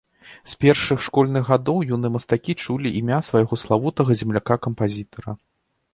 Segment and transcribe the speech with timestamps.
[0.53, 5.41] З першых школьных гадоў юныя мастакі чулі імя свайго славутага земляка-кампазітара.